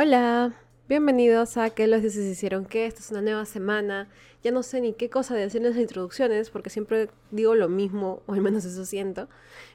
Hola, 0.00 0.54
bienvenidos 0.88 1.56
a 1.56 1.70
Que 1.70 1.88
los 1.88 2.02
dioses 2.02 2.24
hicieron 2.24 2.66
que. 2.66 2.86
Esta 2.86 3.00
es 3.00 3.10
una 3.10 3.20
nueva 3.20 3.44
semana. 3.46 4.08
Ya 4.44 4.52
no 4.52 4.62
sé 4.62 4.80
ni 4.80 4.92
qué 4.92 5.10
cosa 5.10 5.34
de 5.34 5.40
decir 5.40 5.60
en 5.60 5.70
las 5.70 5.76
introducciones 5.76 6.50
porque 6.50 6.70
siempre 6.70 7.10
digo 7.32 7.56
lo 7.56 7.68
mismo, 7.68 8.22
o 8.26 8.32
al 8.32 8.40
menos 8.40 8.64
eso 8.64 8.84
siento. 8.84 9.28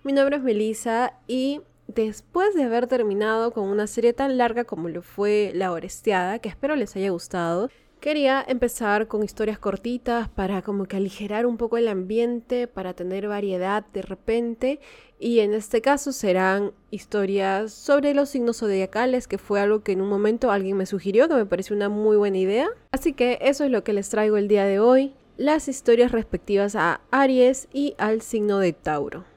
Mi 0.06 0.14
nombre 0.14 0.38
es 0.38 0.42
Melissa 0.42 1.12
y 1.28 1.60
después 1.88 2.56
de 2.56 2.64
haber 2.64 2.88
terminado 2.88 3.52
con 3.52 3.68
una 3.68 3.86
serie 3.86 4.14
tan 4.14 4.38
larga 4.38 4.64
como 4.64 4.88
lo 4.88 5.02
fue 5.02 5.52
La 5.56 5.74
Oresteada, 5.74 6.40
que 6.40 6.48
espero 6.48 6.78
les 6.78 6.96
haya 6.96 7.10
gustado, 7.10 7.70
Quería 8.04 8.44
empezar 8.46 9.08
con 9.08 9.24
historias 9.24 9.58
cortitas 9.58 10.28
para 10.28 10.62
como 10.62 10.88
que 10.88 10.98
aligerar 10.98 11.46
un 11.46 11.56
poco 11.56 11.78
el 11.78 11.88
ambiente, 11.88 12.68
para 12.68 12.94
tener 12.94 13.30
variedad 13.30 13.86
de 13.94 14.02
repente. 14.02 14.82
Y 15.22 15.40
en 15.40 15.54
este 15.54 15.80
caso 15.80 16.12
serán 16.12 16.74
historias 16.92 17.72
sobre 17.72 18.14
los 18.14 18.28
signos 18.28 18.58
zodiacales, 18.58 19.30
que 19.30 19.38
fue 19.38 19.62
algo 19.62 19.84
que 19.84 19.94
en 19.94 20.02
un 20.02 20.10
momento 20.10 20.52
alguien 20.52 20.76
me 20.76 20.86
sugirió, 20.86 21.30
que 21.30 21.36
me 21.36 21.46
pareció 21.46 21.78
una 21.78 21.88
muy 21.88 22.18
buena 22.18 22.40
idea. 22.40 22.68
Así 22.92 23.14
que 23.14 23.38
eso 23.40 23.64
es 23.64 23.72
lo 23.72 23.86
que 23.86 23.94
les 23.94 24.10
traigo 24.10 24.36
el 24.36 24.50
día 24.50 24.66
de 24.66 24.82
hoy, 24.82 25.14
las 25.38 25.70
historias 25.70 26.12
respectivas 26.12 26.76
a 26.76 27.00
Aries 27.10 27.70
y 27.72 27.96
al 27.98 28.22
signo 28.22 28.60
de 28.60 28.74
Tauro. 28.74 29.33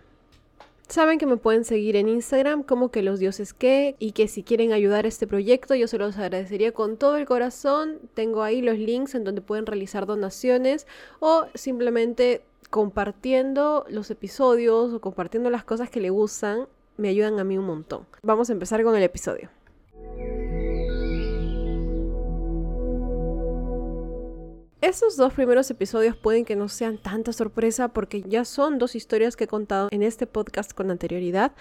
Saben 0.88 1.18
que 1.18 1.26
me 1.26 1.36
pueden 1.36 1.64
seguir 1.64 1.96
en 1.96 2.08
Instagram 2.08 2.62
como 2.62 2.90
que 2.90 3.02
los 3.02 3.18
dioses 3.18 3.52
que 3.52 3.96
y 3.98 4.12
que 4.12 4.28
si 4.28 4.44
quieren 4.44 4.72
ayudar 4.72 5.04
a 5.04 5.08
este 5.08 5.26
proyecto 5.26 5.74
yo 5.74 5.88
se 5.88 5.98
los 5.98 6.16
agradecería 6.16 6.70
con 6.70 6.96
todo 6.96 7.16
el 7.16 7.26
corazón. 7.26 7.98
Tengo 8.14 8.44
ahí 8.44 8.62
los 8.62 8.78
links 8.78 9.16
en 9.16 9.24
donde 9.24 9.40
pueden 9.40 9.66
realizar 9.66 10.06
donaciones 10.06 10.86
o 11.18 11.46
simplemente 11.54 12.42
compartiendo 12.70 13.84
los 13.88 14.10
episodios 14.12 14.92
o 14.92 15.00
compartiendo 15.00 15.50
las 15.50 15.64
cosas 15.64 15.90
que 15.90 16.00
le 16.00 16.10
gustan 16.10 16.68
me 16.96 17.08
ayudan 17.08 17.40
a 17.40 17.44
mí 17.44 17.58
un 17.58 17.66
montón. 17.66 18.06
Vamos 18.22 18.48
a 18.48 18.52
empezar 18.52 18.82
con 18.84 18.96
el 18.96 19.02
episodio. 19.02 19.50
Esos 24.82 25.16
dos 25.16 25.32
primeros 25.32 25.70
episodios 25.70 26.16
pueden 26.16 26.44
que 26.44 26.54
no 26.54 26.68
sean 26.68 26.98
tanta 26.98 27.32
sorpresa 27.32 27.88
porque 27.88 28.22
ya 28.22 28.44
son 28.44 28.78
dos 28.78 28.94
historias 28.94 29.34
que 29.34 29.44
he 29.44 29.48
contado 29.48 29.88
en 29.90 30.02
este 30.02 30.26
podcast 30.26 30.74
con 30.74 30.90
anterioridad. 30.90 31.52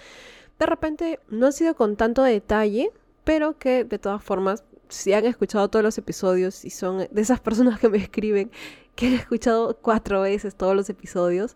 De 0.59 0.66
repente 0.66 1.22
no 1.30 1.45
han 1.45 1.53
sido 1.53 1.75
con 1.75 1.95
tanto 1.95 2.23
detalle, 2.23 2.91
pero 3.23 3.57
que 3.57 3.85
de 3.85 3.99
todas 3.99 4.22
formas, 4.22 4.66
si 4.89 5.13
han 5.13 5.25
escuchado 5.25 5.69
todos 5.69 5.83
los 5.83 5.97
episodios 5.97 6.66
y 6.66 6.69
son 6.72 7.07
de 7.09 7.22
esas 7.22 7.39
personas 7.39 7.80
que 7.80 7.88
me 7.88 7.99
escriben 7.99 8.52
que 8.95 9.07
han 9.07 9.13
escuchado 9.13 9.77
cuatro 9.81 10.22
veces 10.22 10.55
todos 10.55 10.75
los 10.75 10.89
episodios, 10.89 11.55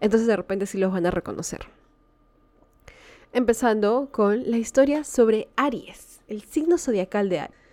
entonces 0.00 0.26
de 0.26 0.36
repente 0.36 0.66
sí 0.66 0.76
los 0.76 0.92
van 0.92 1.06
a 1.06 1.12
reconocer. 1.12 1.66
Empezando 3.32 4.08
con 4.10 4.50
la 4.50 4.58
historia 4.58 5.04
sobre 5.04 5.48
Aries, 5.56 6.20
el 6.26 6.42
signo 6.42 6.78
zodiacal 6.78 7.28
de 7.28 7.40
Aries. 7.40 7.65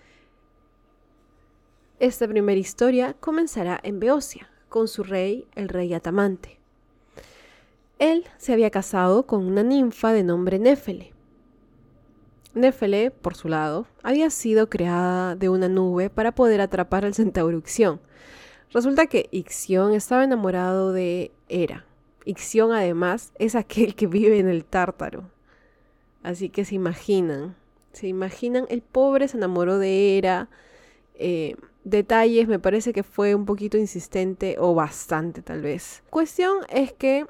Esta 2.04 2.28
primera 2.28 2.60
historia 2.60 3.16
comenzará 3.18 3.80
en 3.82 4.02
Beocia, 4.02 4.50
con 4.68 4.90
su 4.90 5.04
rey, 5.04 5.48
el 5.56 5.70
rey 5.70 5.94
Atamante. 5.94 6.60
Él 7.98 8.26
se 8.36 8.52
había 8.52 8.70
casado 8.72 9.26
con 9.26 9.46
una 9.46 9.64
ninfa 9.64 10.12
de 10.12 10.22
nombre 10.22 10.60
Néfele. 10.60 11.14
Néfele, 12.54 13.10
por 13.10 13.36
su 13.36 13.48
lado, 13.48 13.88
había 14.04 14.30
sido 14.32 14.70
creada 14.70 15.38
de 15.38 15.48
una 15.48 15.70
nube 15.70 16.10
para 16.10 16.36
poder 16.36 16.60
atrapar 16.60 17.06
al 17.06 17.14
centauro 17.14 17.58
Ixión. 17.58 18.02
Resulta 18.74 19.08
que 19.08 19.30
Ixión 19.32 19.94
estaba 19.94 20.26
enamorado 20.26 20.92
de 20.92 21.32
Hera. 21.48 21.86
Ixión, 22.26 22.74
además, 22.74 23.32
es 23.40 23.56
aquel 23.56 23.96
que 23.96 24.08
vive 24.08 24.40
en 24.40 24.50
el 24.50 24.66
Tártaro. 24.66 25.30
Así 26.22 26.50
que 26.50 26.66
se 26.66 26.76
imaginan, 26.76 27.56
se 27.94 28.10
imaginan, 28.10 28.66
el 28.68 28.82
pobre 28.82 29.30
se 29.30 29.38
enamoró 29.38 29.78
de 29.78 30.18
Hera. 30.18 30.50
Eh, 31.16 31.56
detalles 31.84 32.48
me 32.48 32.60
parece 32.60 32.94
que 32.94 33.04
fue 33.04 33.36
un 33.36 33.46
poquito 33.46 33.78
insistente 33.78 34.56
o 34.60 34.74
bastante 34.74 35.42
tal 35.42 35.62
vez. 35.62 36.04
Cuestión 36.10 36.60
es 36.70 36.94
que 36.94 37.26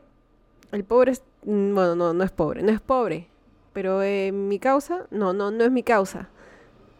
el 0.72 0.84
pobre 0.84 1.12
es, 1.12 1.24
mm, 1.46 1.74
bueno, 1.74 1.96
no, 1.96 2.14
no 2.14 2.24
es 2.24 2.32
pobre, 2.32 2.64
no 2.64 2.72
es 2.72 2.82
pobre, 2.82 3.28
pero 3.74 4.02
eh, 4.02 4.32
mi 4.32 4.60
causa, 4.60 5.08
no, 5.12 5.34
no, 5.34 5.52
no 5.52 5.64
es 5.64 5.72
mi 5.72 5.84
causa. 5.84 6.30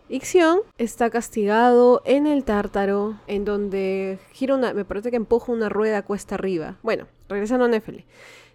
Ixion 0.10 0.60
está 0.78 1.10
castigado 1.10 2.02
en 2.06 2.28
el 2.28 2.44
tártaro, 2.44 3.18
en 3.26 3.46
donde 3.46 4.20
gira 4.32 4.54
una, 4.54 4.74
me 4.74 4.86
parece 4.86 5.10
que 5.10 5.16
empuja 5.16 5.52
una 5.52 5.70
rueda 5.70 6.04
cuesta 6.04 6.36
arriba. 6.36 6.78
Bueno, 6.84 7.08
regresando 7.30 7.66
a 7.66 7.68
Nefele. 7.68 8.06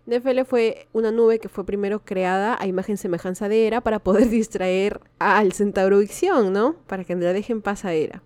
Nefele 0.07 0.45
fue 0.45 0.87
una 0.93 1.11
nube 1.11 1.39
que 1.39 1.49
fue 1.49 1.67
primero 1.67 2.01
creada 2.05 2.57
a 2.61 2.67
imagen 2.67 2.97
semejanza 2.97 3.49
de 3.49 3.67
Hera 3.67 3.81
para 3.81 3.99
poder 3.99 4.29
distraer 4.31 5.01
al 5.19 5.53
centauro 5.53 6.01
Ixion, 6.01 6.53
¿no? 6.53 6.77
Para 6.87 7.05
que 7.05 7.17
la 7.17 7.33
dejen 7.33 7.61
paz 7.61 7.85
a 7.85 7.93
Hera. 7.93 8.23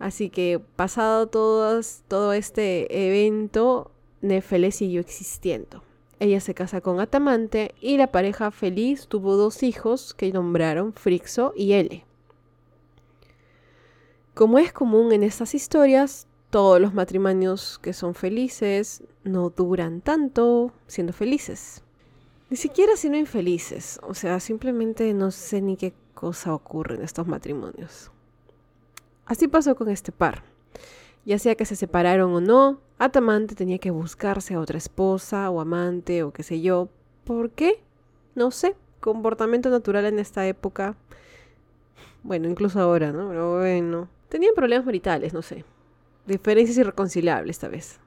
Así 0.00 0.30
que 0.30 0.60
pasado 0.76 1.28
todo 1.28 2.32
este 2.32 3.08
evento, 3.08 3.92
Nefele 4.22 4.72
siguió 4.72 5.00
existiendo. 5.00 5.84
Ella 6.18 6.40
se 6.40 6.54
casa 6.54 6.80
con 6.80 7.00
Atamante 7.00 7.74
y 7.80 7.98
la 7.98 8.10
pareja 8.10 8.50
feliz 8.50 9.06
tuvo 9.08 9.36
dos 9.36 9.62
hijos 9.62 10.14
que 10.14 10.32
nombraron 10.32 10.94
Frixo 10.94 11.52
y 11.54 11.74
Ele. 11.74 12.04
Como 14.34 14.58
es 14.58 14.72
común 14.72 15.12
en 15.12 15.22
estas 15.22 15.54
historias, 15.54 16.26
todos 16.48 16.80
los 16.80 16.94
matrimonios 16.94 17.78
que 17.78 17.92
son 17.92 18.14
felices 18.14 19.02
no 19.22 19.50
duran 19.50 20.00
tanto 20.00 20.72
siendo 20.86 21.12
felices. 21.12 21.82
Ni 22.48 22.56
siquiera 22.56 22.96
siendo 22.96 23.18
infelices, 23.18 24.00
o 24.02 24.14
sea, 24.14 24.40
simplemente 24.40 25.12
no 25.12 25.30
sé 25.30 25.60
ni 25.60 25.76
qué 25.76 25.92
cosa 26.14 26.54
ocurre 26.54 26.96
en 26.96 27.02
estos 27.02 27.26
matrimonios. 27.26 28.10
Así 29.30 29.46
pasó 29.46 29.76
con 29.76 29.88
este 29.88 30.10
par. 30.10 30.42
Ya 31.24 31.38
sea 31.38 31.54
que 31.54 31.64
se 31.64 31.76
separaron 31.76 32.34
o 32.34 32.40
no, 32.40 32.80
Atamante 32.98 33.54
tenía 33.54 33.78
que 33.78 33.92
buscarse 33.92 34.54
a 34.54 34.60
otra 34.60 34.76
esposa 34.76 35.48
o 35.50 35.60
amante 35.60 36.24
o 36.24 36.32
qué 36.32 36.42
sé 36.42 36.60
yo. 36.60 36.88
¿Por 37.22 37.52
qué? 37.52 37.80
No 38.34 38.50
sé. 38.50 38.74
Comportamiento 38.98 39.70
natural 39.70 40.06
en 40.06 40.18
esta 40.18 40.48
época. 40.48 40.96
Bueno, 42.24 42.48
incluso 42.48 42.80
ahora, 42.80 43.12
¿no? 43.12 43.28
Pero 43.28 43.58
bueno. 43.58 44.08
Tenían 44.28 44.52
problemas 44.56 44.84
maritales, 44.84 45.32
no 45.32 45.42
sé. 45.42 45.64
Diferencias 46.26 46.78
irreconciliables 46.78 47.54
esta 47.54 47.68
vez. 47.68 48.00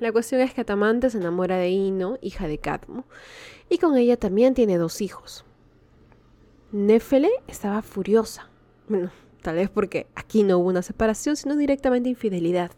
La 0.00 0.10
cuestión 0.10 0.40
es 0.40 0.52
que 0.52 0.62
Atamante 0.62 1.10
se 1.10 1.18
enamora 1.18 1.58
de 1.58 1.68
Ino, 1.68 2.18
hija 2.22 2.48
de 2.48 2.58
Cadmo, 2.58 3.04
y 3.68 3.78
con 3.78 3.96
ella 3.96 4.16
también 4.16 4.52
tiene 4.52 4.78
dos 4.78 5.00
hijos. 5.00 5.44
Néfele 6.72 7.30
estaba 7.46 7.82
furiosa. 7.82 8.50
Bueno, 8.88 9.12
Tal 9.46 9.54
vez 9.54 9.70
porque 9.70 10.08
aquí 10.16 10.42
no 10.42 10.58
hubo 10.58 10.70
una 10.70 10.82
separación, 10.82 11.36
sino 11.36 11.54
directamente 11.56 12.08
infidelidad. 12.08 12.72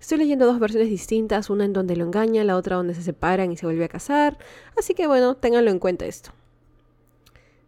Estoy 0.00 0.16
leyendo 0.16 0.46
dos 0.46 0.58
versiones 0.58 0.88
distintas, 0.88 1.50
una 1.50 1.66
en 1.66 1.74
donde 1.74 1.94
lo 1.94 2.06
engaña, 2.06 2.42
la 2.42 2.56
otra 2.56 2.76
donde 2.76 2.94
se 2.94 3.02
separan 3.02 3.52
y 3.52 3.58
se 3.58 3.66
vuelve 3.66 3.84
a 3.84 3.88
casar. 3.88 4.38
Así 4.78 4.94
que 4.94 5.06
bueno, 5.06 5.34
ténganlo 5.34 5.70
en 5.70 5.78
cuenta 5.78 6.06
esto. 6.06 6.30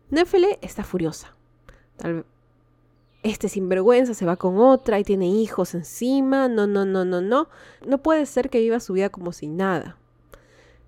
Nefele 0.08 0.58
está 0.62 0.82
furiosa. 0.82 1.36
Tal 1.98 2.24
este 3.22 3.50
sinvergüenza 3.50 4.14
se 4.14 4.24
va 4.24 4.36
con 4.36 4.56
otra 4.56 4.98
y 4.98 5.04
tiene 5.04 5.28
hijos 5.28 5.74
encima. 5.74 6.48
No, 6.48 6.66
no, 6.66 6.86
no, 6.86 7.04
no, 7.04 7.20
no. 7.20 7.50
No 7.86 7.98
puede 7.98 8.24
ser 8.24 8.48
que 8.48 8.60
viva 8.60 8.80
su 8.80 8.94
vida 8.94 9.10
como 9.10 9.32
sin 9.32 9.58
nada. 9.58 9.98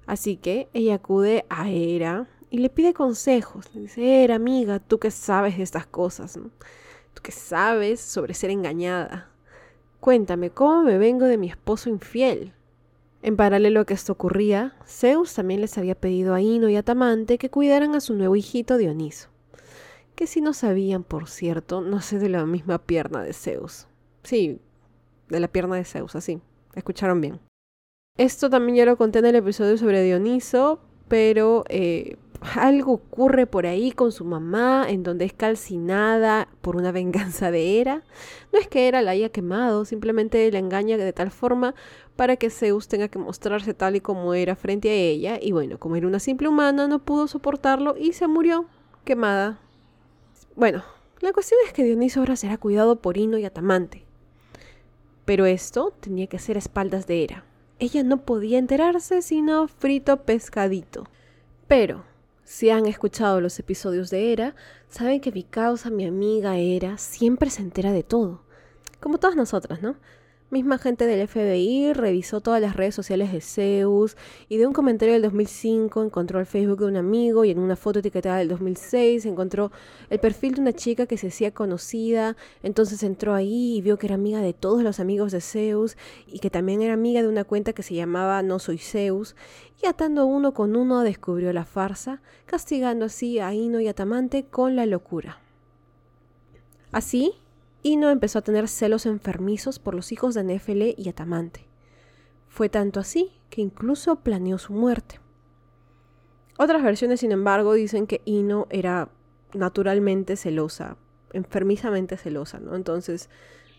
Así 0.06 0.38
que 0.38 0.70
ella 0.72 0.94
acude 0.94 1.44
a 1.50 1.68
Hera 1.68 2.26
y 2.48 2.60
le 2.60 2.70
pide 2.70 2.94
consejos. 2.94 3.66
Le 3.74 3.82
dice, 3.82 4.24
Hera, 4.24 4.36
amiga, 4.36 4.78
tú 4.78 4.98
que 4.98 5.10
sabes 5.10 5.58
de 5.58 5.62
estas 5.62 5.86
cosas, 5.86 6.38
¿no? 6.38 6.48
Tú 7.14 7.22
sabes 7.30 8.00
sobre 8.00 8.34
ser 8.34 8.50
engañada. 8.50 9.30
Cuéntame, 10.00 10.50
¿cómo 10.50 10.82
me 10.82 10.98
vengo 10.98 11.24
de 11.26 11.38
mi 11.38 11.48
esposo 11.48 11.88
infiel? 11.88 12.52
En 13.22 13.36
paralelo 13.36 13.80
a 13.80 13.84
que 13.86 13.94
esto 13.94 14.12
ocurría, 14.12 14.76
Zeus 14.86 15.32
también 15.32 15.62
les 15.62 15.78
había 15.78 15.94
pedido 15.94 16.34
a 16.34 16.42
Ino 16.42 16.68
y 16.68 16.76
a 16.76 16.82
Tamante 16.82 17.38
que 17.38 17.48
cuidaran 17.48 17.94
a 17.94 18.00
su 18.00 18.14
nuevo 18.14 18.36
hijito 18.36 18.76
Dioniso, 18.76 19.30
que 20.14 20.26
si 20.26 20.42
no 20.42 20.52
sabían, 20.52 21.04
por 21.04 21.28
cierto, 21.28 21.80
no 21.80 22.02
sé 22.02 22.18
de 22.18 22.28
la 22.28 22.44
misma 22.44 22.78
pierna 22.78 23.22
de 23.22 23.32
Zeus. 23.32 23.86
Sí, 24.24 24.60
de 25.30 25.40
la 25.40 25.48
pierna 25.48 25.76
de 25.76 25.84
Zeus, 25.84 26.14
así. 26.16 26.42
Escucharon 26.74 27.22
bien. 27.22 27.40
Esto 28.18 28.50
también 28.50 28.76
ya 28.76 28.84
lo 28.84 28.98
conté 28.98 29.20
en 29.20 29.26
el 29.26 29.36
episodio 29.36 29.78
sobre 29.78 30.02
Dioniso, 30.02 30.80
pero 31.08 31.64
eh, 31.68 32.16
algo 32.56 32.92
ocurre 32.92 33.46
por 33.46 33.66
ahí 33.66 33.92
con 33.92 34.12
su 34.12 34.24
mamá, 34.24 34.86
en 34.88 35.02
donde 35.02 35.24
es 35.24 35.32
calcinada 35.32 36.48
por 36.60 36.76
una 36.76 36.92
venganza 36.92 37.50
de 37.50 37.80
Hera. 37.80 38.02
No 38.52 38.58
es 38.58 38.68
que 38.68 38.86
Hera 38.86 39.02
la 39.02 39.12
haya 39.12 39.30
quemado, 39.30 39.84
simplemente 39.84 40.50
la 40.52 40.58
engaña 40.58 40.96
de 40.96 41.12
tal 41.12 41.30
forma 41.30 41.74
para 42.16 42.36
que 42.36 42.50
Zeus 42.50 42.88
tenga 42.88 43.08
que 43.08 43.18
mostrarse 43.18 43.74
tal 43.74 43.96
y 43.96 44.00
como 44.00 44.34
era 44.34 44.56
frente 44.56 44.90
a 44.90 44.94
ella. 44.94 45.38
Y 45.40 45.52
bueno, 45.52 45.78
como 45.78 45.96
era 45.96 46.06
una 46.06 46.20
simple 46.20 46.48
humana, 46.48 46.86
no 46.86 47.04
pudo 47.04 47.26
soportarlo 47.26 47.96
y 47.98 48.12
se 48.12 48.28
murió 48.28 48.66
quemada. 49.04 49.58
Bueno, 50.54 50.84
la 51.20 51.32
cuestión 51.32 51.58
es 51.66 51.72
que 51.72 51.84
Dioniso 51.84 52.20
ahora 52.20 52.36
será 52.36 52.58
cuidado 52.58 52.96
por 52.96 53.16
Ino 53.16 53.38
y 53.38 53.44
Atamante. 53.44 54.04
Pero 55.24 55.46
esto 55.46 55.94
tenía 56.00 56.26
que 56.26 56.38
ser 56.38 56.56
a 56.56 56.58
espaldas 56.58 57.06
de 57.06 57.24
Hera. 57.24 57.44
Ella 57.78 58.02
no 58.02 58.24
podía 58.24 58.58
enterarse 58.58 59.22
sino 59.22 59.68
frito 59.68 60.22
pescadito. 60.24 61.04
Pero 61.68 62.04
Si 62.44 62.68
han 62.70 62.86
escuchado 62.86 63.40
los 63.40 63.58
episodios 63.58 64.10
de 64.10 64.32
Era, 64.32 64.54
saben 64.90 65.20
que 65.20 65.32
mi 65.32 65.44
causa, 65.44 65.90
mi 65.90 66.06
amiga 66.06 66.58
Era, 66.58 66.98
siempre 66.98 67.48
se 67.50 67.62
entera 67.62 67.90
de 67.92 68.02
todo. 68.02 68.42
Como 69.00 69.18
todas 69.18 69.34
nosotras, 69.36 69.80
¿no? 69.82 69.96
Misma 70.54 70.78
gente 70.78 71.08
del 71.08 71.26
FBI 71.26 71.94
revisó 71.94 72.40
todas 72.40 72.60
las 72.60 72.76
redes 72.76 72.94
sociales 72.94 73.32
de 73.32 73.40
Zeus 73.40 74.16
y 74.48 74.56
de 74.56 74.68
un 74.68 74.72
comentario 74.72 75.14
del 75.14 75.22
2005 75.22 76.04
encontró 76.04 76.38
el 76.38 76.46
Facebook 76.46 76.78
de 76.78 76.86
un 76.86 76.96
amigo 76.96 77.44
y 77.44 77.50
en 77.50 77.58
una 77.58 77.74
foto 77.74 77.98
etiquetada 77.98 78.36
del 78.36 78.46
2006 78.46 79.26
encontró 79.26 79.72
el 80.10 80.20
perfil 80.20 80.54
de 80.54 80.60
una 80.60 80.72
chica 80.72 81.06
que 81.06 81.16
se 81.16 81.26
hacía 81.26 81.52
conocida. 81.52 82.36
Entonces 82.62 83.02
entró 83.02 83.34
ahí 83.34 83.78
y 83.78 83.80
vio 83.80 83.98
que 83.98 84.06
era 84.06 84.14
amiga 84.14 84.40
de 84.42 84.52
todos 84.52 84.84
los 84.84 85.00
amigos 85.00 85.32
de 85.32 85.40
Zeus 85.40 85.96
y 86.28 86.38
que 86.38 86.50
también 86.50 86.82
era 86.82 86.94
amiga 86.94 87.20
de 87.20 87.26
una 87.26 87.42
cuenta 87.42 87.72
que 87.72 87.82
se 87.82 87.94
llamaba 87.94 88.40
No 88.44 88.60
Soy 88.60 88.78
Zeus. 88.78 89.34
Y 89.82 89.86
atando 89.86 90.24
uno 90.24 90.54
con 90.54 90.76
uno 90.76 91.00
descubrió 91.00 91.52
la 91.52 91.64
farsa, 91.64 92.22
castigando 92.46 93.06
así 93.06 93.40
a 93.40 93.52
Ino 93.54 93.80
y 93.80 93.88
a 93.88 93.94
con 94.52 94.76
la 94.76 94.86
locura. 94.86 95.40
Así, 96.92 97.32
Ino 97.86 98.08
empezó 98.08 98.38
a 98.38 98.42
tener 98.42 98.66
celos 98.66 99.04
enfermizos 99.04 99.78
por 99.78 99.94
los 99.94 100.10
hijos 100.10 100.34
de 100.34 100.42
Néfele 100.42 100.94
y 100.96 101.10
Atamante. 101.10 101.66
Fue 102.48 102.70
tanto 102.70 102.98
así 102.98 103.30
que 103.50 103.60
incluso 103.60 104.16
planeó 104.16 104.56
su 104.56 104.72
muerte. 104.72 105.20
Otras 106.56 106.82
versiones, 106.82 107.20
sin 107.20 107.30
embargo, 107.30 107.74
dicen 107.74 108.06
que 108.06 108.22
Ino 108.24 108.66
era 108.70 109.10
naturalmente 109.52 110.36
celosa, 110.36 110.96
enfermizamente 111.34 112.16
celosa, 112.16 112.58
¿no? 112.58 112.74
Entonces, 112.74 113.28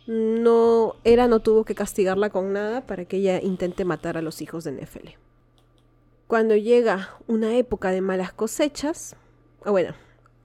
no 0.05 0.97
era 1.03 1.27
no 1.27 1.39
tuvo 1.39 1.65
que 1.65 1.73
castigarla 1.73 2.29
con 2.29 2.53
nada 2.53 2.85
para 2.85 3.05
que 3.05 3.17
ella 3.17 3.41
intente 3.41 3.85
matar 3.85 4.17
a 4.17 4.21
los 4.21 4.39
hijos 4.39 4.63
de 4.65 4.73
Néfele. 4.73 5.17
Cuando 6.27 6.55
llega 6.55 7.09
una 7.25 7.55
época 7.55 7.89
de 7.89 8.01
malas 8.01 8.33
cosechas, 8.33 9.15
o 9.65 9.71
bueno, 9.71 9.95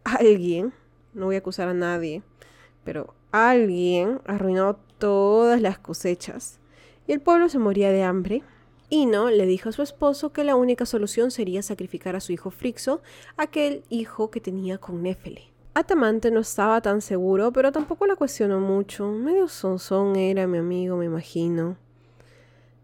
alguien, 0.05 0.73
no 1.13 1.27
voy 1.27 1.35
a 1.35 1.41
acusar 1.41 1.69
a 1.69 1.75
nadie, 1.75 2.23
pero 2.85 3.19
alguien 3.32 4.21
arruinó 4.27 4.77
todas 4.99 5.61
las 5.61 5.79
cosechas 5.79 6.59
y 7.06 7.12
el 7.12 7.21
pueblo 7.21 7.49
se 7.49 7.59
moría 7.59 7.91
de 7.91 8.05
hambre. 8.05 8.43
Ino 8.88 9.31
le 9.31 9.47
dijo 9.47 9.69
a 9.69 9.73
su 9.73 9.82
esposo 9.82 10.32
que 10.32 10.43
la 10.43 10.56
única 10.56 10.85
solución 10.85 11.31
sería 11.31 11.62
sacrificar 11.62 12.17
a 12.17 12.21
su 12.21 12.32
hijo 12.32 12.50
Frixo, 12.50 13.03
aquel 13.37 13.85
hijo 13.88 14.31
que 14.31 14.41
tenía 14.41 14.79
con 14.79 15.03
Néfele. 15.03 15.50
Atamante 15.75 16.32
no 16.32 16.41
estaba 16.41 16.81
tan 16.81 17.00
seguro, 17.00 17.53
pero 17.53 17.71
tampoco 17.71 18.06
la 18.06 18.17
cuestionó 18.17 18.59
mucho. 18.59 19.09
Medio 19.11 19.47
sonzón 19.47 20.17
era 20.17 20.49
mi 20.49 20.59
amigo, 20.59 20.97
me 20.97 21.05
imagino. 21.05 21.77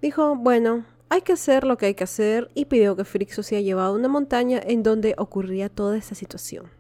Dijo, 0.00 0.36
bueno, 0.36 0.84
hay 1.08 1.22
que 1.22 1.32
hacer 1.32 1.64
lo 1.64 1.76
que 1.76 1.86
hay 1.86 1.94
que 1.94 2.04
hacer 2.04 2.50
y 2.54 2.66
pidió 2.66 2.94
que 2.94 3.04
Frixo 3.04 3.42
sea 3.42 3.60
llevado 3.60 3.94
a 3.94 3.96
una 3.96 4.08
montaña 4.08 4.60
en 4.64 4.84
donde 4.84 5.14
ocurría 5.18 5.68
toda 5.68 5.96
esta 5.96 6.14
situación. 6.14 6.75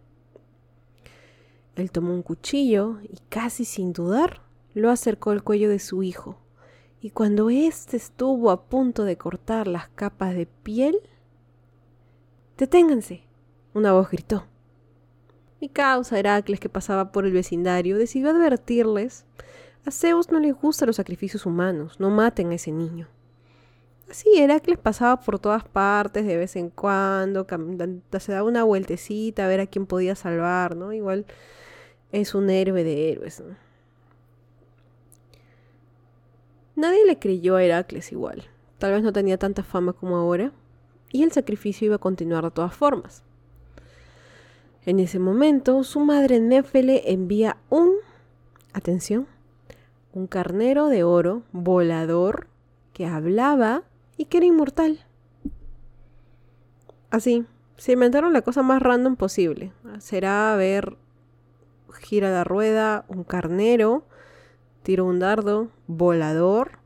Él 1.76 1.90
tomó 1.90 2.14
un 2.14 2.22
cuchillo 2.22 2.98
y 3.02 3.18
casi 3.28 3.64
sin 3.64 3.92
dudar 3.92 4.42
lo 4.74 4.90
acercó 4.90 5.30
al 5.30 5.42
cuello 5.42 5.68
de 5.68 5.78
su 5.78 6.02
hijo. 6.02 6.38
Y 7.00 7.10
cuando 7.10 7.50
éste 7.50 7.96
estuvo 7.96 8.50
a 8.50 8.64
punto 8.64 9.04
de 9.04 9.16
cortar 9.16 9.68
las 9.68 9.88
capas 9.90 10.34
de 10.34 10.46
piel... 10.46 10.98
Deténganse. 12.56 13.22
Una 13.74 13.92
voz 13.92 14.10
gritó. 14.10 14.46
Mi 15.60 15.68
causa, 15.68 16.18
Heracles, 16.18 16.60
que 16.60 16.68
pasaba 16.68 17.12
por 17.12 17.26
el 17.26 17.32
vecindario, 17.32 17.98
decidió 17.98 18.30
advertirles. 18.30 19.24
A 19.84 19.90
Zeus 19.90 20.30
no 20.30 20.40
le 20.40 20.52
gustan 20.52 20.86
los 20.86 20.96
sacrificios 20.96 21.46
humanos, 21.46 22.00
no 22.00 22.10
maten 22.10 22.50
a 22.50 22.54
ese 22.54 22.72
niño. 22.72 23.08
Así 24.10 24.38
Heracles 24.38 24.78
pasaba 24.78 25.20
por 25.20 25.38
todas 25.38 25.64
partes 25.64 26.26
de 26.26 26.36
vez 26.36 26.56
en 26.56 26.70
cuando, 26.70 27.46
se 28.18 28.32
daba 28.32 28.48
una 28.48 28.64
vueltecita 28.64 29.44
a 29.44 29.48
ver 29.48 29.60
a 29.60 29.66
quién 29.66 29.86
podía 29.86 30.14
salvar, 30.14 30.76
¿no? 30.76 30.92
Igual 30.92 31.26
es 32.12 32.34
un 32.34 32.50
héroe 32.50 32.84
de 32.84 33.10
héroes. 33.10 33.42
Nadie 36.74 37.06
le 37.06 37.18
creyó 37.18 37.56
a 37.56 37.64
Heracles 37.64 38.12
igual. 38.12 38.44
Tal 38.78 38.92
vez 38.92 39.02
no 39.02 39.12
tenía 39.12 39.38
tanta 39.38 39.62
fama 39.62 39.92
como 39.92 40.16
ahora. 40.16 40.52
Y 41.10 41.22
el 41.22 41.32
sacrificio 41.32 41.86
iba 41.86 41.96
a 41.96 42.00
continuar 42.00 42.44
de 42.44 42.50
todas 42.50 42.74
formas. 42.74 43.22
En 44.84 45.00
ese 45.00 45.18
momento, 45.18 45.82
su 45.84 46.00
madre 46.00 46.38
Néfele 46.38 47.10
envía 47.12 47.56
un, 47.70 47.94
atención, 48.72 49.26
un 50.12 50.26
carnero 50.26 50.88
de 50.88 51.02
oro 51.02 51.42
volador 51.52 52.46
que 52.92 53.06
hablaba 53.06 53.82
y 54.16 54.26
que 54.26 54.36
era 54.38 54.46
inmortal. 54.46 55.00
Así, 57.10 57.46
se 57.76 57.92
inventaron 57.92 58.32
la 58.32 58.42
cosa 58.42 58.62
más 58.62 58.82
random 58.82 59.16
posible. 59.16 59.72
Será 59.98 60.54
ver 60.56 60.96
gira 62.00 62.30
la 62.30 62.44
rueda, 62.44 63.04
un 63.08 63.24
carnero, 63.24 64.04
tira 64.82 65.02
un 65.02 65.18
dardo, 65.18 65.68
volador, 65.86 66.78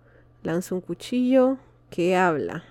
lanza 0.43 0.75
un 0.75 0.81
cuchillo, 0.81 1.59
que 1.91 2.17
habla. 2.17 2.65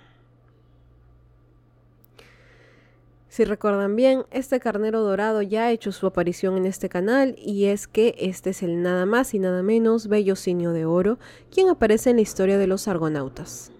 Si 3.27 3.45
recuerdan 3.45 3.95
bien, 3.95 4.23
este 4.31 4.59
carnero 4.59 5.01
dorado 5.01 5.43
ya 5.43 5.65
ha 5.65 5.71
hecho 5.71 5.91
su 5.91 6.07
aparición 6.07 6.57
en 6.57 6.65
este 6.65 6.89
canal 6.89 7.35
y 7.37 7.65
es 7.65 7.87
que 7.87 8.15
este 8.17 8.49
es 8.49 8.63
el 8.63 8.81
nada 8.81 9.05
más 9.05 9.35
y 9.35 9.39
nada 9.39 9.61
menos 9.61 10.07
Bellocinio 10.07 10.71
de 10.71 10.85
Oro, 10.85 11.19
quien 11.51 11.69
aparece 11.69 12.09
en 12.09 12.15
la 12.15 12.23
historia 12.23 12.57
de 12.57 12.67
los 12.67 12.87
argonautas. 12.87 13.71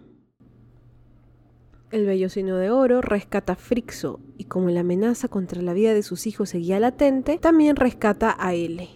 El 1.92 2.06
vellocino 2.06 2.58
de 2.58 2.70
oro 2.70 3.02
rescata 3.02 3.54
a 3.54 3.56
Frixo 3.56 4.20
y 4.38 4.44
como 4.44 4.70
la 4.70 4.82
amenaza 4.82 5.28
contra 5.28 5.64
la 5.64 5.74
vida 5.74 5.96
de 5.96 6.04
sus 6.04 6.28
hijos 6.28 6.50
seguía 6.50 6.80
latente, 6.80 7.40
también 7.40 7.76
rescata 7.76 8.36
a 8.38 8.54
Ele. 8.54 8.90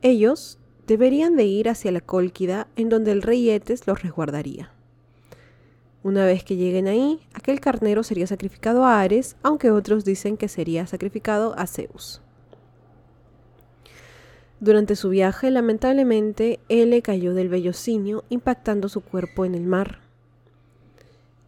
Ellos 0.00 0.58
deberían 0.86 1.36
de 1.36 1.44
ir 1.44 1.68
hacia 1.68 1.92
la 1.92 2.00
Cólquida 2.00 2.68
en 2.76 2.88
donde 2.88 3.12
el 3.12 3.20
rey 3.20 3.50
Etes 3.50 3.86
los 3.86 4.02
resguardaría. 4.02 4.72
Una 6.02 6.24
vez 6.24 6.42
que 6.42 6.56
lleguen 6.56 6.88
ahí, 6.88 7.20
aquel 7.34 7.60
carnero 7.60 8.02
sería 8.02 8.26
sacrificado 8.26 8.84
a 8.84 9.00
Ares, 9.02 9.36
aunque 9.42 9.70
otros 9.70 10.06
dicen 10.06 10.38
que 10.38 10.48
sería 10.48 10.86
sacrificado 10.86 11.54
a 11.58 11.66
Zeus. 11.66 12.22
Durante 14.58 14.96
su 14.96 15.10
viaje, 15.10 15.50
lamentablemente, 15.50 16.60
Ele 16.70 17.02
cayó 17.02 17.34
del 17.34 17.50
vellocinio, 17.50 18.24
impactando 18.30 18.88
su 18.88 19.02
cuerpo 19.02 19.44
en 19.44 19.54
el 19.54 19.64
mar. 19.64 20.03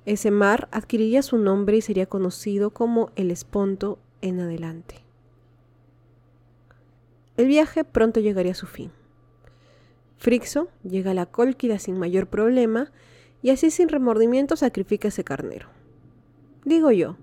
Ese 0.07 0.31
mar 0.31 0.69
adquiriría 0.71 1.21
su 1.23 1.37
nombre 1.37 1.77
y 1.77 1.81
sería 1.83 2.07
conocido 2.07 2.71
como 2.71 3.11
el 3.17 3.33
Esponto 3.33 3.99
en 4.23 4.41
adelante. 4.41 5.05
El 7.37 7.49
viaje 7.49 7.85
pronto 7.85 8.21
llegaría 8.21 8.53
a 8.53 8.55
su 8.55 8.67
fin. 8.67 8.93
Frixo 10.17 10.69
llega 10.85 11.11
a 11.11 11.15
la 11.15 11.27
Cólquida 11.27 11.79
sin 11.81 11.99
mayor 11.99 12.29
problema 12.29 12.93
y 13.43 13.51
así 13.51 13.71
sin 13.71 13.89
remordimiento 13.89 14.57
sacrifica 14.57 15.09
ese 15.09 15.25
carnero. 15.25 15.69
Digo 16.65 16.93
yo, 16.93 17.17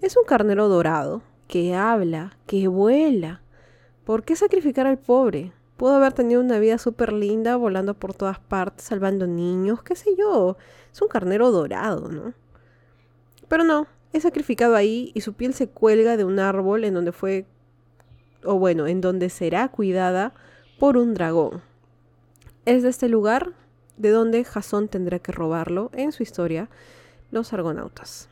es 0.00 0.16
un 0.16 0.24
carnero 0.24 0.68
dorado, 0.68 1.22
que 1.48 1.74
habla, 1.74 2.38
que 2.46 2.68
vuela. 2.68 3.42
¿Por 4.04 4.22
qué 4.22 4.36
sacrificar 4.36 4.86
al 4.86 4.98
pobre? 4.98 5.52
Pudo 5.78 5.94
haber 5.94 6.12
tenido 6.12 6.40
una 6.40 6.58
vida 6.58 6.76
súper 6.76 7.12
linda, 7.12 7.54
volando 7.54 7.94
por 7.94 8.12
todas 8.12 8.40
partes, 8.40 8.84
salvando 8.84 9.28
niños, 9.28 9.80
qué 9.84 9.94
sé 9.94 10.10
yo. 10.18 10.56
Es 10.92 11.00
un 11.00 11.06
carnero 11.06 11.52
dorado, 11.52 12.08
¿no? 12.08 12.34
Pero 13.46 13.62
no, 13.62 13.86
es 14.12 14.24
sacrificado 14.24 14.74
ahí 14.74 15.12
y 15.14 15.20
su 15.20 15.34
piel 15.34 15.54
se 15.54 15.68
cuelga 15.68 16.16
de 16.16 16.24
un 16.24 16.40
árbol 16.40 16.82
en 16.82 16.94
donde 16.94 17.12
fue, 17.12 17.46
o 18.42 18.58
bueno, 18.58 18.88
en 18.88 19.00
donde 19.00 19.30
será 19.30 19.68
cuidada 19.68 20.34
por 20.80 20.96
un 20.96 21.14
dragón. 21.14 21.62
Es 22.64 22.82
de 22.82 22.88
este 22.88 23.08
lugar 23.08 23.52
de 23.96 24.10
donde 24.10 24.42
Jasón 24.42 24.88
tendrá 24.88 25.20
que 25.20 25.30
robarlo 25.30 25.92
en 25.92 26.10
su 26.10 26.24
historia, 26.24 26.68
los 27.30 27.52
argonautas. 27.52 28.28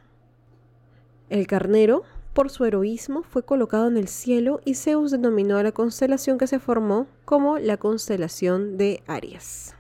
El 1.31 1.47
carnero 1.47 2.03
por 2.37 2.51
su 2.51 2.67
heroísmo 2.67 3.23
fue 3.23 3.45
colocado 3.45 3.89
en 3.89 3.97
el 3.97 4.09
cielo 4.09 4.61
y 4.63 4.75
Zeus 4.75 5.11
denominó 5.11 5.57
a 5.57 5.63
la 5.63 5.73
constelación 5.73 6.37
que 6.37 6.47
se 6.47 6.59
formó 6.59 7.07
como 7.25 7.59
la 7.59 7.79
constelación 7.79 8.77
de 8.77 9.03
Aries. 9.07 9.75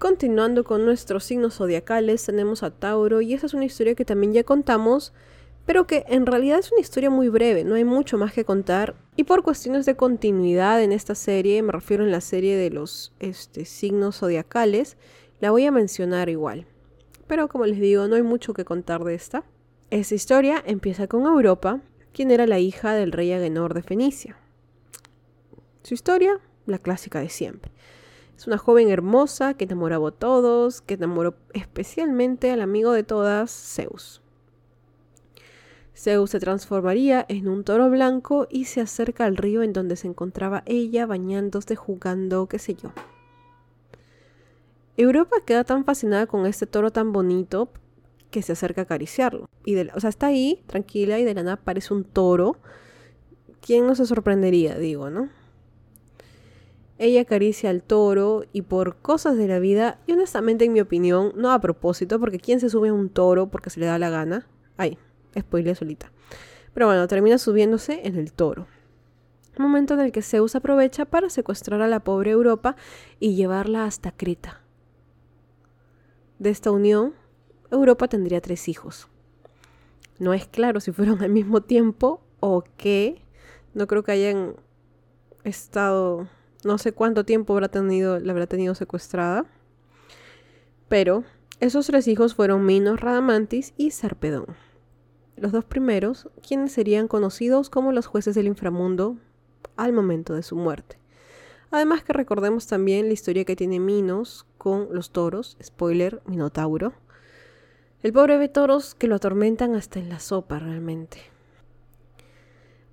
Continuando 0.00 0.64
con 0.64 0.84
nuestros 0.84 1.22
signos 1.22 1.54
zodiacales, 1.54 2.26
tenemos 2.26 2.64
a 2.64 2.72
Tauro 2.72 3.20
y 3.20 3.34
esa 3.34 3.46
es 3.46 3.54
una 3.54 3.66
historia 3.66 3.94
que 3.94 4.04
también 4.04 4.32
ya 4.32 4.42
contamos, 4.42 5.12
pero 5.64 5.86
que 5.86 6.04
en 6.08 6.26
realidad 6.26 6.58
es 6.58 6.72
una 6.72 6.80
historia 6.80 7.08
muy 7.08 7.28
breve, 7.28 7.62
no 7.62 7.76
hay 7.76 7.84
mucho 7.84 8.18
más 8.18 8.32
que 8.32 8.44
contar. 8.44 8.96
Y 9.14 9.22
por 9.22 9.44
cuestiones 9.44 9.86
de 9.86 9.94
continuidad 9.94 10.82
en 10.82 10.90
esta 10.90 11.14
serie, 11.14 11.62
me 11.62 11.70
refiero 11.70 12.02
en 12.02 12.10
la 12.10 12.20
serie 12.20 12.56
de 12.56 12.70
los 12.70 13.12
este, 13.20 13.64
signos 13.64 14.16
zodiacales, 14.16 14.96
la 15.38 15.52
voy 15.52 15.66
a 15.66 15.70
mencionar 15.70 16.28
igual. 16.28 16.66
Pero 17.28 17.48
como 17.48 17.66
les 17.66 17.78
digo, 17.78 18.08
no 18.08 18.16
hay 18.16 18.22
mucho 18.22 18.54
que 18.54 18.64
contar 18.64 19.04
de 19.04 19.14
esta. 19.14 19.44
Esta 19.90 20.14
historia 20.14 20.62
empieza 20.66 21.06
con 21.06 21.26
Europa, 21.26 21.80
quien 22.12 22.30
era 22.30 22.46
la 22.46 22.58
hija 22.58 22.94
del 22.94 23.12
rey 23.12 23.32
Agenor 23.32 23.74
de 23.74 23.82
Fenicia. 23.82 24.36
Su 25.82 25.94
historia, 25.94 26.40
la 26.66 26.78
clásica 26.78 27.20
de 27.20 27.28
siempre. 27.28 27.70
Es 28.36 28.46
una 28.46 28.58
joven 28.58 28.88
hermosa 28.88 29.54
que 29.54 29.64
enamoraba 29.64 30.08
a 30.08 30.12
todos, 30.12 30.80
que 30.80 30.94
enamoró 30.94 31.36
especialmente 31.52 32.50
al 32.50 32.60
amigo 32.60 32.92
de 32.92 33.02
todas, 33.02 33.50
Zeus. 33.50 34.22
Zeus 35.94 36.30
se 36.30 36.38
transformaría 36.38 37.26
en 37.28 37.48
un 37.48 37.64
toro 37.64 37.90
blanco 37.90 38.46
y 38.48 38.66
se 38.66 38.80
acerca 38.80 39.24
al 39.24 39.36
río 39.36 39.62
en 39.62 39.72
donde 39.72 39.96
se 39.96 40.06
encontraba 40.06 40.62
ella 40.66 41.04
bañándose, 41.04 41.74
jugando, 41.74 42.46
qué 42.46 42.58
sé 42.58 42.74
yo. 42.74 42.92
Europa 44.98 45.36
queda 45.46 45.62
tan 45.62 45.84
fascinada 45.84 46.26
con 46.26 46.44
este 46.44 46.66
toro 46.66 46.90
tan 46.90 47.12
bonito 47.12 47.70
que 48.32 48.42
se 48.42 48.50
acerca 48.50 48.80
a 48.80 48.84
acariciarlo. 48.84 49.48
Y 49.64 49.78
o 49.78 50.00
sea, 50.00 50.10
está 50.10 50.26
ahí, 50.26 50.60
tranquila, 50.66 51.20
y 51.20 51.24
de 51.24 51.34
la 51.34 51.44
nada 51.44 51.54
aparece 51.54 51.94
un 51.94 52.02
toro. 52.02 52.56
¿Quién 53.60 53.86
no 53.86 53.94
se 53.94 54.06
sorprendería, 54.06 54.76
digo, 54.76 55.08
no? 55.08 55.28
Ella 56.98 57.20
acaricia 57.20 57.70
al 57.70 57.84
toro 57.84 58.42
y 58.52 58.62
por 58.62 58.96
cosas 58.96 59.36
de 59.36 59.46
la 59.46 59.60
vida, 59.60 60.00
y 60.08 60.14
honestamente 60.14 60.64
en 60.64 60.72
mi 60.72 60.80
opinión, 60.80 61.32
no 61.36 61.52
a 61.52 61.60
propósito, 61.60 62.18
porque 62.18 62.40
¿quién 62.40 62.58
se 62.58 62.68
sube 62.68 62.88
a 62.88 62.92
un 62.92 63.08
toro 63.08 63.50
porque 63.50 63.70
se 63.70 63.78
le 63.78 63.86
da 63.86 64.00
la 64.00 64.10
gana? 64.10 64.48
Ay, 64.76 64.98
spoiler 65.38 65.76
solita. 65.76 66.10
Pero 66.74 66.86
bueno, 66.86 67.06
termina 67.06 67.38
subiéndose 67.38 68.00
en 68.04 68.16
el 68.16 68.32
toro. 68.32 68.66
Momento 69.58 69.94
en 69.94 70.00
el 70.00 70.10
que 70.10 70.22
Zeus 70.22 70.56
aprovecha 70.56 71.04
para 71.04 71.30
secuestrar 71.30 71.82
a 71.82 71.88
la 71.88 72.00
pobre 72.00 72.32
Europa 72.32 72.74
y 73.20 73.36
llevarla 73.36 73.84
hasta 73.84 74.10
Creta. 74.10 74.62
De 76.38 76.50
esta 76.50 76.70
unión, 76.70 77.14
Europa 77.70 78.08
tendría 78.08 78.40
tres 78.40 78.68
hijos. 78.68 79.08
No 80.18 80.34
es 80.34 80.46
claro 80.46 80.80
si 80.80 80.92
fueron 80.92 81.22
al 81.22 81.30
mismo 81.30 81.62
tiempo 81.62 82.20
o 82.40 82.64
qué. 82.76 83.22
No 83.74 83.86
creo 83.86 84.02
que 84.02 84.12
hayan 84.12 84.56
estado, 85.44 86.28
no 86.64 86.78
sé 86.78 86.92
cuánto 86.92 87.24
tiempo 87.24 87.52
habrá 87.52 87.68
tenido, 87.68 88.18
la 88.18 88.32
habrá 88.32 88.46
tenido 88.46 88.74
secuestrada. 88.74 89.46
Pero 90.88 91.24
esos 91.60 91.86
tres 91.86 92.08
hijos 92.08 92.34
fueron 92.34 92.64
Minos, 92.64 93.00
Radamantis 93.00 93.74
y 93.76 93.90
Sarpedón 93.90 94.56
los 95.40 95.52
dos 95.52 95.64
primeros, 95.64 96.28
quienes 96.46 96.72
serían 96.72 97.08
conocidos 97.08 97.70
como 97.70 97.92
los 97.92 98.06
jueces 98.06 98.34
del 98.34 98.46
inframundo 98.46 99.16
al 99.76 99.92
momento 99.92 100.34
de 100.34 100.42
su 100.42 100.56
muerte. 100.56 100.98
Además 101.70 102.02
que 102.02 102.12
recordemos 102.12 102.66
también 102.66 103.06
la 103.06 103.12
historia 103.12 103.44
que 103.44 103.56
tiene 103.56 103.80
Minos 103.80 104.46
con 104.56 104.88
los 104.90 105.10
toros, 105.10 105.56
spoiler, 105.62 106.22
Minotauro. 106.26 106.92
El 108.02 108.12
pobre 108.12 108.38
ve 108.38 108.48
toros 108.48 108.94
que 108.94 109.06
lo 109.06 109.16
atormentan 109.16 109.74
hasta 109.74 109.98
en 109.98 110.08
la 110.08 110.18
sopa 110.18 110.58
realmente. 110.58 111.18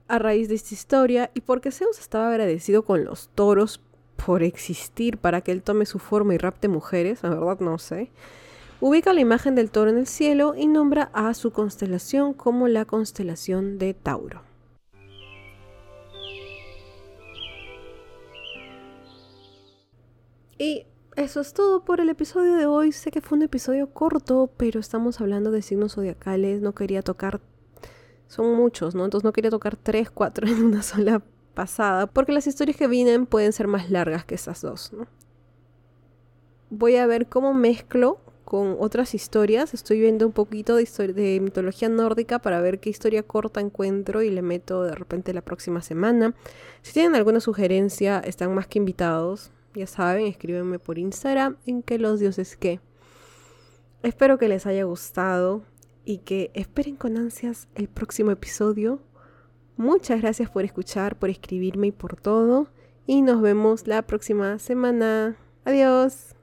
A 0.08 0.20
raíz 0.20 0.50
de 0.50 0.56
esta 0.56 0.74
historia, 0.74 1.32
y 1.34 1.42
porque 1.42 1.72
Zeus 1.72 2.00
estaba 2.00 2.30
agradecido 2.30 2.84
con 2.84 3.06
los 3.06 3.30
toros 3.30 3.82
por 4.24 4.44
existir 4.44 5.18
para 5.18 5.42
que 5.42 5.52
él 5.52 5.64
tome 5.64 5.86
su 5.86 6.00
forma 6.00 6.36
y 6.36 6.38
rapte 6.38 6.68
mujeres, 6.68 7.24
la 7.24 7.30
verdad 7.30 7.60
no 7.60 7.78
sé, 7.78 8.12
Ubica 8.82 9.14
la 9.14 9.22
imagen 9.22 9.56
del 9.56 9.72
toro 9.72 9.90
en 9.90 9.98
el 9.98 10.06
cielo 10.06 10.54
y 10.56 10.68
nombra 10.68 11.10
a 11.14 11.34
su 11.34 11.52
constelación 11.52 12.34
como 12.34 12.68
la 12.68 12.84
constelación 12.84 13.78
de 13.78 13.94
Tauro. 13.94 14.42
Y 20.58 20.86
eso 21.16 21.42
es 21.42 21.54
todo 21.54 21.84
por 21.84 22.00
el 22.00 22.10
episodio 22.10 22.56
de 22.56 22.66
hoy. 22.66 22.92
Sé 22.92 23.12
que 23.12 23.22
fue 23.22 23.38
un 23.38 23.44
episodio 23.44 23.88
corto, 23.88 24.50
pero 24.58 24.80
estamos 24.80 25.22
hablando 25.22 25.52
de 25.52 25.62
signos 25.62 25.96
zodiacales. 25.96 26.62
No 26.62 26.74
quería 26.74 27.02
tocar. 27.02 27.42
Son 28.28 28.56
muchos, 28.56 28.96
¿no? 28.96 29.06
Entonces 29.06 29.24
no 29.24 29.34
quería 29.34 29.52
tocar 29.52 29.76
tres, 29.76 30.10
cuatro 30.10 30.48
en 30.50 30.64
una 30.64 30.82
sola 30.82 31.22
pasada, 31.54 32.08
porque 32.08 32.34
las 32.34 32.48
historias 32.48 32.78
que 32.78 32.88
vienen 32.88 33.26
pueden 33.26 33.54
ser 33.54 33.68
más 33.68 33.90
largas 33.90 34.26
que 34.26 34.36
esas 34.36 34.62
dos, 34.62 34.92
¿no? 34.94 35.08
Voy 36.70 36.98
a 36.98 37.08
ver 37.08 37.28
cómo 37.28 37.54
mezclo 37.54 38.20
con 38.44 38.76
otras 38.80 39.16
historias. 39.16 39.74
Estoy 39.74 40.00
viendo 40.00 40.26
un 40.26 40.34
poquito 40.34 40.76
de, 40.76 40.86
de 41.14 41.40
mitología 41.40 41.88
nórdica 41.88 42.40
para 42.40 42.60
ver 42.60 42.80
qué 42.80 42.90
historia 42.90 43.24
corta 43.24 43.62
encuentro 43.62 44.22
y 44.22 44.30
le 44.30 44.42
meto 44.42 44.84
de 44.84 44.96
repente 44.96 45.34
la 45.34 45.42
próxima 45.42 45.82
semana. 45.82 46.36
Si 46.82 46.94
tienen 46.94 47.16
alguna 47.16 47.40
sugerencia, 47.40 48.20
están 48.20 48.54
más 48.54 48.68
que 48.68 48.80
invitados. 48.80 49.52
Ya 49.76 49.88
saben, 49.88 50.26
escríbenme 50.26 50.80
por 50.80 50.98
Instagram 50.98 51.58
en 51.66 51.84
que 51.84 52.00
los 52.00 52.20
dioses 52.20 52.56
que. 52.56 52.80
Espero 54.04 54.38
que 54.38 54.48
les 54.48 54.66
haya 54.66 54.84
gustado 54.86 55.64
y 56.06 56.20
que 56.20 56.52
esperen 56.54 56.96
con 56.96 57.18
ansias 57.18 57.68
el 57.76 57.90
próximo 57.90 58.32
episodio. 58.32 59.00
Muchas 59.78 60.22
gracias 60.22 60.50
por 60.50 60.64
escuchar, 60.64 61.18
por 61.18 61.30
escribirme 61.30 61.88
y 61.88 61.92
por 61.92 62.16
todo. 62.16 62.68
Y 63.06 63.22
nos 63.22 63.42
vemos 63.42 63.88
la 63.88 64.04
próxima 64.04 64.58
semana. 64.60 65.36
Adiós. 65.66 66.35